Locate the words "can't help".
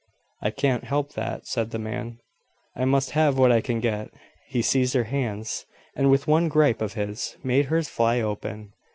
0.49-1.13